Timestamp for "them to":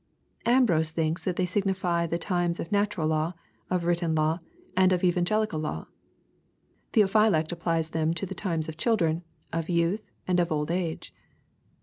7.91-8.25